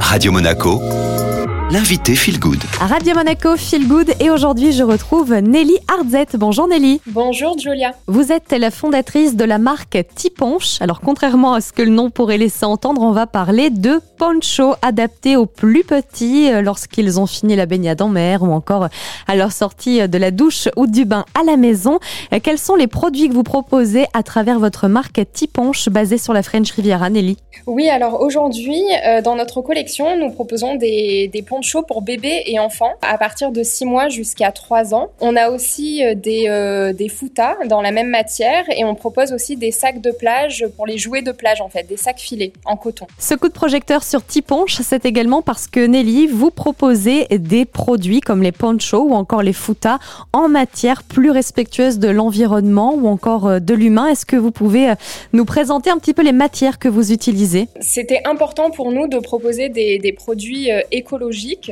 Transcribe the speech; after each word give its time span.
Radio 0.00 0.32
Monaco, 0.32 0.80
l'invité 1.70 2.14
Feel 2.14 2.38
Good. 2.38 2.62
À 2.80 2.86
Radio 2.86 3.14
Monaco, 3.14 3.56
Feel 3.56 3.88
Good 3.88 4.14
et 4.20 4.30
aujourd'hui 4.30 4.70
je 4.70 4.84
retrouve 4.84 5.34
Nelly 5.34 5.76
Hardzette. 5.92 6.36
Bonjour 6.36 6.68
Nelly. 6.68 7.00
Bonjour 7.08 7.58
Julia. 7.58 7.92
Vous 8.06 8.30
êtes 8.30 8.52
la 8.52 8.70
fondatrice 8.70 9.34
de 9.34 9.44
la 9.44 9.58
marque 9.58 9.98
Tiponche. 10.14 10.80
Alors 10.80 11.00
contrairement 11.00 11.54
à 11.54 11.60
ce 11.60 11.72
que 11.72 11.82
le 11.82 11.90
nom 11.90 12.10
pourrait 12.10 12.38
laisser 12.38 12.64
entendre, 12.64 13.02
on 13.02 13.10
va 13.10 13.26
parler 13.26 13.70
de 13.70 14.00
poncho 14.16 14.74
adapté 14.80 15.34
aux 15.36 15.46
plus 15.46 15.82
petits 15.82 16.52
euh, 16.52 16.62
lorsqu'ils 16.62 17.18
ont 17.18 17.26
fini 17.26 17.56
la 17.56 17.66
baignade 17.66 18.00
en 18.00 18.08
mer 18.08 18.42
ou 18.44 18.52
encore 18.52 18.88
à 19.26 19.36
leur 19.36 19.50
sortie 19.50 20.08
de 20.08 20.18
la 20.18 20.30
douche 20.30 20.68
ou 20.76 20.86
du 20.86 21.04
bain 21.04 21.24
à 21.38 21.42
la 21.44 21.56
maison. 21.56 21.98
Euh, 22.32 22.38
Quels 22.40 22.58
sont 22.58 22.76
les 22.76 22.86
produits 22.86 23.28
que 23.28 23.34
vous 23.34 23.42
proposez 23.42 24.06
à 24.14 24.22
travers 24.22 24.60
votre 24.60 24.86
marque 24.86 25.20
Tiponche 25.32 25.88
basée 25.88 26.18
sur 26.18 26.32
la 26.32 26.44
French 26.44 26.70
Riviera 26.70 27.10
Nelly? 27.10 27.36
Oui, 27.66 27.88
alors 27.88 28.22
aujourd'hui, 28.22 28.80
euh, 29.06 29.20
dans 29.20 29.34
notre 29.34 29.62
collection, 29.62 30.16
nous 30.16 30.30
proposons 30.30 30.76
des, 30.76 31.28
des 31.32 31.42
ponchos 31.42 31.55
pour 31.86 32.02
bébés 32.02 32.42
et 32.46 32.58
enfants 32.58 32.92
à 33.02 33.16
partir 33.18 33.50
de 33.50 33.62
6 33.62 33.86
mois 33.86 34.08
jusqu'à 34.08 34.52
3 34.52 34.94
ans. 34.94 35.08
On 35.20 35.36
a 35.36 35.50
aussi 35.50 36.04
euh, 36.04 36.14
des, 36.14 36.46
euh, 36.48 36.92
des 36.92 37.08
foutas 37.08 37.56
dans 37.68 37.80
la 37.80 37.92
même 37.92 38.08
matière 38.08 38.64
et 38.68 38.84
on 38.84 38.94
propose 38.94 39.32
aussi 39.32 39.56
des 39.56 39.70
sacs 39.70 40.00
de 40.00 40.10
plage 40.10 40.66
pour 40.76 40.86
les 40.86 40.98
jouets 40.98 41.22
de 41.22 41.32
plage 41.32 41.60
en 41.60 41.68
fait, 41.68 41.84
des 41.84 41.96
sacs 41.96 42.18
filés 42.18 42.52
en 42.64 42.76
coton. 42.76 43.06
Ce 43.18 43.34
coup 43.34 43.48
de 43.48 43.54
projecteur 43.54 44.04
sur 44.04 44.24
Tiponche, 44.24 44.80
c'est 44.82 45.06
également 45.06 45.42
parce 45.42 45.66
que 45.66 45.80
Nelly, 45.80 46.26
vous 46.26 46.50
proposez 46.50 47.26
des 47.30 47.64
produits 47.64 48.20
comme 48.20 48.42
les 48.42 48.52
ponchos 48.52 49.04
ou 49.04 49.14
encore 49.14 49.42
les 49.42 49.52
foutas 49.52 49.98
en 50.32 50.48
matière 50.48 51.02
plus 51.02 51.30
respectueuse 51.30 51.98
de 51.98 52.08
l'environnement 52.08 52.94
ou 52.94 53.08
encore 53.08 53.46
euh, 53.46 53.58
de 53.60 53.74
l'humain. 53.74 54.08
Est-ce 54.08 54.26
que 54.26 54.36
vous 54.36 54.50
pouvez 54.50 54.92
nous 55.32 55.44
présenter 55.44 55.90
un 55.90 55.98
petit 55.98 56.14
peu 56.14 56.22
les 56.22 56.32
matières 56.32 56.78
que 56.78 56.88
vous 56.88 57.12
utilisez? 57.12 57.68
C'était 57.80 58.22
important 58.24 58.70
pour 58.70 58.92
nous 58.92 59.08
de 59.08 59.18
proposer 59.18 59.68
des, 59.68 59.98
des 59.98 60.12
produits 60.12 60.70
euh, 60.70 60.80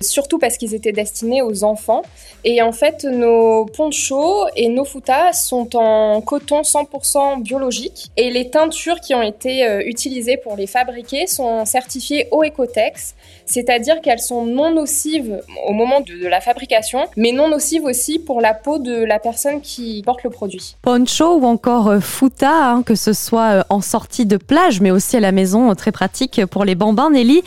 surtout 0.00 0.38
parce 0.38 0.56
qu'ils 0.56 0.74
étaient 0.74 0.92
destinés 0.92 1.42
aux 1.42 1.64
enfants. 1.64 2.02
Et 2.44 2.62
en 2.62 2.72
fait, 2.72 3.04
nos 3.04 3.66
ponchos 3.66 4.46
et 4.54 4.68
nos 4.68 4.84
foutas 4.84 5.32
sont 5.32 5.76
en 5.76 6.20
coton 6.20 6.62
100% 6.62 7.42
biologique. 7.42 8.10
Et 8.16 8.30
les 8.30 8.50
teintures 8.50 9.00
qui 9.00 9.14
ont 9.14 9.22
été 9.22 9.66
euh, 9.66 9.82
utilisées 9.84 10.36
pour 10.36 10.56
les 10.56 10.66
fabriquer 10.66 11.26
sont 11.26 11.64
certifiées 11.64 12.28
au 12.30 12.44
Ecotex, 12.44 13.14
c'est-à-dire 13.44 14.00
qu'elles 14.00 14.20
sont 14.20 14.46
non 14.46 14.72
nocives 14.72 15.40
au 15.66 15.72
moment 15.72 16.00
de, 16.00 16.26
la 16.26 16.40
fabrication, 16.40 17.06
mais 17.16 17.32
non 17.32 17.48
nocives 17.48 17.84
aussi 17.84 18.18
pour 18.18 18.40
la 18.40 18.54
peau 18.54 18.78
de 18.78 19.04
la 19.04 19.18
personne 19.18 19.60
qui 19.60 20.02
porte 20.04 20.22
le 20.22 20.30
produit. 20.30 20.76
Poncho 20.82 21.38
ou 21.38 21.44
encore 21.44 21.88
euh, 21.88 22.00
futa, 22.00 22.70
hein, 22.70 22.82
que 22.82 22.94
ce 22.94 23.12
soit 23.12 23.50
euh, 23.50 23.62
en 23.68 23.80
sortie 23.80 24.26
de 24.26 24.36
plage, 24.36 24.80
mais 24.80 24.90
aussi 24.90 25.16
à 25.16 25.20
la 25.20 25.32
maison, 25.32 25.74
très 25.74 25.92
pratique 25.92 26.44
pour 26.46 26.64
les 26.64 26.74
bambins, 26.74 27.10
Nelly. 27.10 27.42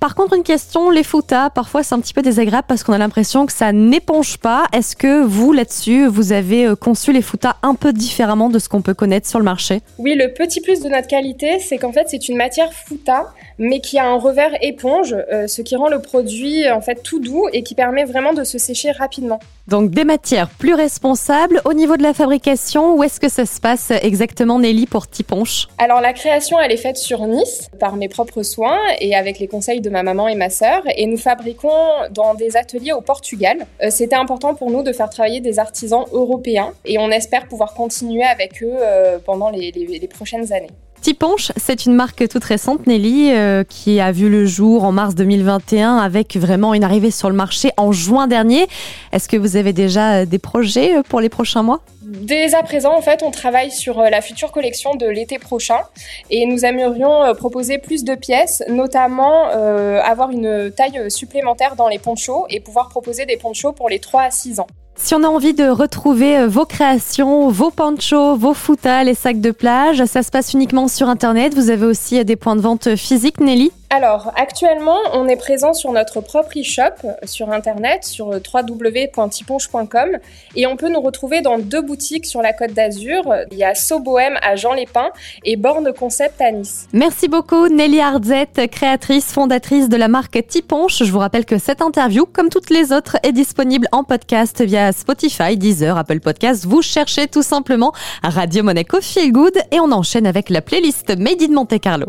Par 0.00 0.14
contre, 0.14 0.34
une 0.34 0.42
question, 0.42 0.90
les 0.90 1.04
futas, 1.04 1.39
parfois 1.48 1.82
c'est 1.82 1.94
un 1.94 2.00
petit 2.00 2.12
peu 2.12 2.20
désagréable 2.20 2.66
parce 2.68 2.84
qu'on 2.84 2.92
a 2.92 2.98
l'impression 2.98 3.46
que 3.46 3.52
ça 3.52 3.72
n'éponge 3.72 4.36
pas. 4.36 4.64
Est-ce 4.72 4.96
que 4.96 5.22
vous, 5.22 5.52
là-dessus, 5.52 6.06
vous 6.06 6.32
avez 6.32 6.66
euh, 6.66 6.76
conçu 6.76 7.12
les 7.12 7.22
futas 7.22 7.56
un 7.62 7.74
peu 7.74 7.94
différemment 7.94 8.50
de 8.50 8.58
ce 8.58 8.68
qu'on 8.68 8.82
peut 8.82 8.92
connaître 8.92 9.26
sur 9.26 9.38
le 9.38 9.44
marché? 9.44 9.80
Oui, 9.98 10.14
le 10.14 10.34
petit 10.34 10.60
plus 10.60 10.80
de 10.80 10.88
notre 10.88 11.08
qualité, 11.08 11.60
c'est 11.60 11.78
qu'en 11.78 11.92
fait, 11.92 12.08
c'est 12.08 12.28
une 12.28 12.36
matière 12.36 12.72
fouta, 12.74 13.32
mais 13.58 13.80
qui 13.80 13.98
a 13.98 14.06
un 14.06 14.18
revers 14.18 14.52
éponge, 14.60 15.16
euh, 15.32 15.46
ce 15.46 15.62
qui 15.62 15.76
rend 15.76 15.88
le 15.88 16.02
produit 16.02 16.68
en 16.70 16.80
fait 16.80 17.02
tout 17.02 17.20
doux 17.20 17.46
et 17.52 17.62
qui 17.62 17.74
permet 17.74 18.04
vraiment 18.04 18.32
de 18.32 18.44
se 18.44 18.58
sécher 18.58 18.90
rapidement. 18.90 19.38
Donc 19.68 19.90
des 19.90 20.04
matières 20.04 20.48
plus 20.48 20.74
responsables. 20.74 21.60
Au 21.64 21.74
niveau 21.74 21.96
de 21.96 22.02
la 22.02 22.12
fabrication, 22.12 22.96
où 22.96 23.04
est-ce 23.04 23.20
que 23.20 23.28
ça 23.28 23.46
se 23.46 23.60
passe 23.60 23.92
exactement, 24.02 24.58
Nelly, 24.58 24.86
pour 24.86 25.06
Tiponche? 25.06 25.68
Alors 25.78 26.00
la 26.00 26.12
création, 26.12 26.58
elle 26.58 26.72
est 26.72 26.76
faite 26.76 26.96
sur 26.96 27.24
Nice 27.26 27.70
par 27.78 27.94
mes 27.94 28.08
propres 28.08 28.42
soins 28.42 28.78
et 28.98 29.14
avec 29.14 29.38
les 29.38 29.46
conseils 29.46 29.80
de 29.80 29.88
ma 29.88 30.02
maman 30.02 30.26
et 30.26 30.34
ma 30.34 30.50
sœur. 30.50 30.82
Et 30.96 31.06
nous 31.06 31.18
fabriquons 31.30 32.08
dans 32.10 32.34
des 32.34 32.56
ateliers 32.56 32.92
au 32.92 33.00
Portugal. 33.00 33.56
Euh, 33.82 33.88
C'était 33.90 34.16
important 34.24 34.54
pour 34.54 34.70
nous 34.70 34.82
de 34.82 34.92
faire 34.92 35.10
travailler 35.10 35.40
des 35.40 35.58
artisans 35.58 36.04
européens 36.12 36.72
et 36.84 36.98
on 36.98 37.10
espère 37.10 37.46
pouvoir 37.46 37.74
continuer 37.74 38.24
avec 38.24 38.62
eux 38.62 38.76
euh, 38.80 39.18
pendant 39.24 39.50
les, 39.50 40.08
prochaines 40.18 40.52
années. 40.52 40.74
Tiponche, 41.00 41.50
c'est 41.56 41.86
une 41.86 41.94
marque 41.94 42.28
toute 42.28 42.44
récente, 42.44 42.86
Nelly, 42.86 43.32
euh, 43.32 43.64
qui 43.64 44.00
a 44.00 44.12
vu 44.12 44.28
le 44.28 44.44
jour 44.44 44.84
en 44.84 44.92
mars 44.92 45.14
2021 45.14 45.96
avec 45.96 46.36
vraiment 46.36 46.74
une 46.74 46.84
arrivée 46.84 47.10
sur 47.10 47.30
le 47.30 47.36
marché 47.36 47.70
en 47.78 47.90
juin 47.90 48.26
dernier. 48.26 48.66
Est-ce 49.10 49.26
que 49.26 49.38
vous 49.38 49.56
avez 49.56 49.72
déjà 49.72 50.16
euh, 50.16 50.26
des 50.26 50.38
projets 50.38 50.98
euh, 50.98 51.02
pour 51.02 51.22
les 51.22 51.30
prochains 51.30 51.62
mois? 51.62 51.80
Dès 52.02 52.54
à 52.54 52.62
présent, 52.62 52.94
en 52.94 53.00
fait, 53.00 53.22
on 53.22 53.30
travaille 53.30 53.70
sur 53.70 54.02
la 54.02 54.20
future 54.20 54.52
collection 54.52 54.94
de 54.94 55.06
l'été 55.06 55.38
prochain 55.38 55.80
et 56.28 56.44
nous 56.44 56.66
aimerions 56.66 57.34
proposer 57.34 57.78
plus 57.78 58.04
de 58.04 58.14
pièces, 58.16 58.64
notamment 58.68 59.44
avoir 59.44 60.30
une 60.32 60.72
taille 60.72 61.08
supplémentaire 61.08 61.76
dans 61.76 61.86
les 61.86 62.00
ponchos 62.00 62.46
et 62.50 62.58
pouvoir 62.58 62.88
proposer 62.88 63.26
des 63.26 63.36
ponchos 63.36 63.72
pour 63.72 63.88
les 63.88 64.00
3 64.00 64.22
à 64.22 64.30
6 64.32 64.58
ans. 64.58 64.66
Si 65.02 65.14
on 65.14 65.22
a 65.22 65.28
envie 65.28 65.54
de 65.54 65.66
retrouver 65.66 66.36
euh, 66.36 66.46
vos 66.46 66.66
créations, 66.66 67.48
vos 67.48 67.70
ponchos, 67.70 68.36
vos 68.36 68.52
foutas, 68.52 69.02
les 69.02 69.14
sacs 69.14 69.40
de 69.40 69.50
plage, 69.50 70.04
ça 70.04 70.22
se 70.22 70.30
passe 70.30 70.52
uniquement 70.52 70.88
sur 70.88 71.08
Internet. 71.08 71.54
Vous 71.54 71.70
avez 71.70 71.86
aussi 71.86 72.20
euh, 72.20 72.24
des 72.24 72.36
points 72.36 72.54
de 72.54 72.60
vente 72.60 72.96
physiques, 72.96 73.40
Nelly? 73.40 73.72
Alors, 73.92 74.32
actuellement, 74.36 74.98
on 75.14 75.26
est 75.26 75.34
présent 75.34 75.74
sur 75.74 75.90
notre 75.90 76.20
propre 76.20 76.50
e-shop 76.56 77.04
euh, 77.04 77.14
sur 77.24 77.50
internet, 77.50 78.04
sur 78.04 78.30
euh, 78.30 78.38
www.tiponche.com 78.38 80.18
et 80.54 80.68
on 80.68 80.76
peut 80.76 80.88
nous 80.88 81.00
retrouver 81.00 81.40
dans 81.40 81.58
deux 81.58 81.82
boutiques 81.82 82.24
sur 82.24 82.40
la 82.40 82.52
Côte 82.52 82.72
d'Azur. 82.72 83.24
Il 83.50 83.58
y 83.58 83.64
a 83.64 83.74
Sobohem 83.74 84.38
à 84.42 84.54
Jean-Lépin 84.54 85.08
et 85.44 85.56
Borne 85.56 85.92
Concept 85.92 86.40
à 86.40 86.52
Nice. 86.52 86.86
Merci 86.92 87.26
beaucoup 87.26 87.66
Nelly 87.66 88.00
Hardzette, 88.00 88.70
créatrice, 88.70 89.32
fondatrice 89.32 89.88
de 89.88 89.96
la 89.96 90.06
marque 90.06 90.46
Tiponche. 90.46 91.02
Je 91.02 91.10
vous 91.10 91.18
rappelle 91.18 91.44
que 91.44 91.58
cette 91.58 91.82
interview, 91.82 92.26
comme 92.32 92.48
toutes 92.48 92.70
les 92.70 92.92
autres, 92.92 93.16
est 93.24 93.32
disponible 93.32 93.88
en 93.90 94.04
podcast 94.04 94.62
Spotify, 94.92 95.56
Deezer, 95.56 95.96
Apple 95.96 96.20
Podcasts. 96.20 96.66
Vous 96.66 96.82
cherchez 96.82 97.28
tout 97.28 97.42
simplement 97.42 97.92
Radio 98.22 98.62
Monaco 98.62 99.00
Feel 99.00 99.32
Good 99.32 99.58
et 99.70 99.80
on 99.80 99.92
enchaîne 99.92 100.26
avec 100.26 100.50
la 100.50 100.62
playlist 100.62 101.16
Made 101.16 101.42
in 101.42 101.52
Monte 101.52 101.78
Carlo. 101.80 102.06